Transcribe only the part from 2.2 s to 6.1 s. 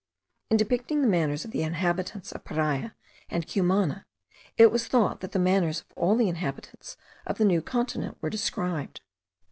of Paria and Cumana, it was thought that the manners of